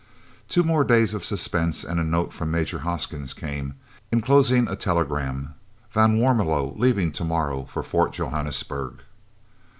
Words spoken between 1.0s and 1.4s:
of